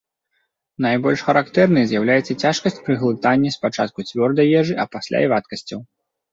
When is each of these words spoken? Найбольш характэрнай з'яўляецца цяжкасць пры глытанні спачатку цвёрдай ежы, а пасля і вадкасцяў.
Найбольш 0.85 1.19
характэрнай 1.27 1.85
з'яўляецца 1.91 2.37
цяжкасць 2.43 2.81
пры 2.89 2.93
глытанні 3.03 3.55
спачатку 3.59 4.09
цвёрдай 4.11 4.47
ежы, 4.65 4.73
а 4.85 4.91
пасля 4.99 5.17
і 5.29 5.33
вадкасцяў. 5.37 5.79